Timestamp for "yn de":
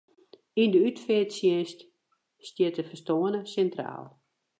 0.61-0.79